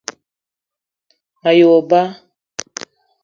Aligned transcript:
Me 1.41 1.51
ye 1.57 1.65
wo 1.69 1.79
ba 1.89 2.01